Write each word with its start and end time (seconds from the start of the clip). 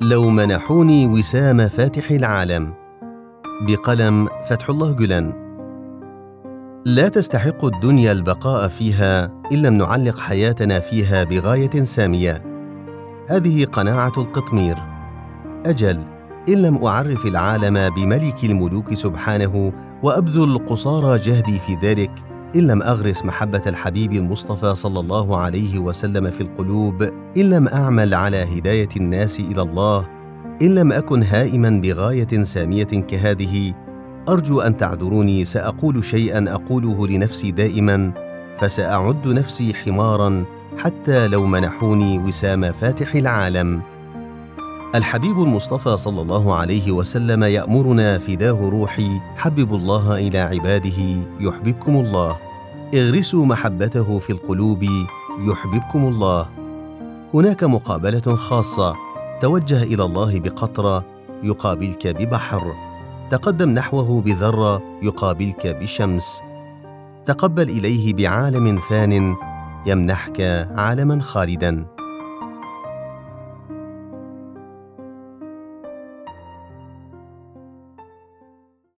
لو 0.00 0.28
منحوني 0.28 1.06
وسام 1.06 1.68
فاتح 1.68 2.10
العالم. 2.10 2.74
بقلم 3.66 4.28
فتح 4.46 4.70
الله 4.70 4.92
جلان 4.92 5.32
لا 6.86 7.08
تستحق 7.08 7.64
الدنيا 7.64 8.12
البقاء 8.12 8.68
فيها 8.68 9.24
أن 9.52 9.62
لم 9.62 9.74
نعلق 9.74 10.18
حياتنا 10.18 10.80
فيها 10.80 11.24
بغاية 11.24 11.82
سامية. 11.82 12.42
هذه 13.28 13.64
قناعة 13.64 14.12
القطمير. 14.18 14.76
أجل 15.66 16.00
إن 16.48 16.62
لم 16.62 16.84
أعرف 16.84 17.26
العالم 17.26 17.94
بملك 17.94 18.44
الملوك 18.44 18.94
سبحانه 18.94 19.72
وأبذل 20.02 20.58
قصارى 20.66 21.18
جهدي 21.18 21.58
في 21.58 21.74
ذلك 21.82 22.27
إن 22.56 22.60
لم 22.60 22.82
أغرس 22.82 23.24
محبة 23.24 23.62
الحبيب 23.66 24.12
المصطفى 24.12 24.74
صلى 24.74 25.00
الله 25.00 25.36
عليه 25.36 25.78
وسلم 25.78 26.30
في 26.30 26.40
القلوب 26.40 27.02
إن 27.36 27.50
لم 27.50 27.68
أعمل 27.68 28.14
على 28.14 28.36
هداية 28.36 28.88
الناس 28.96 29.40
إلى 29.40 29.62
الله 29.62 30.08
إن 30.62 30.74
لم 30.74 30.92
أكن 30.92 31.22
هائما 31.22 31.70
بغاية 31.70 32.42
سامية 32.42 32.84
كهذه 32.84 33.74
أرجو 34.28 34.60
أن 34.60 34.76
تعذروني 34.76 35.44
سأقول 35.44 36.04
شيئا 36.04 36.54
أقوله 36.54 37.06
لنفسي 37.06 37.50
دائما 37.50 38.12
فسأعد 38.58 39.28
نفسي 39.28 39.74
حمارا 39.74 40.44
حتى 40.78 41.28
لو 41.28 41.44
منحوني 41.44 42.18
وسام 42.18 42.72
فاتح 42.72 43.14
العالم. 43.14 43.82
الحبيب 44.94 45.42
المصطفى 45.42 45.96
صلى 45.96 46.22
الله 46.22 46.54
عليه 46.54 46.92
وسلم 46.92 47.44
يأمرنا 47.44 48.18
فداه 48.18 48.68
روحي 48.70 49.20
حببوا 49.36 49.78
الله 49.78 50.18
إلى 50.18 50.38
عباده 50.38 51.00
يحببكم 51.40 51.96
الله. 51.96 52.36
اغرسوا 52.94 53.46
محبته 53.46 54.18
في 54.18 54.30
القلوب 54.30 54.86
يحببكم 55.40 56.08
الله. 56.08 56.48
هناك 57.34 57.64
مقابلة 57.64 58.36
خاصة 58.36 58.94
توجه 59.40 59.82
إلى 59.82 60.04
الله 60.04 60.40
بقطرة 60.40 61.04
يقابلك 61.42 62.06
ببحر. 62.06 62.72
تقدم 63.30 63.70
نحوه 63.70 64.20
بذرة 64.20 64.82
يقابلك 65.02 65.66
بشمس. 65.66 66.40
تقبل 67.26 67.68
إليه 67.68 68.14
بعالم 68.14 68.80
فان 68.80 69.36
يمنحك 69.86 70.40
عالما 70.76 71.22
خالدا. 71.22 71.86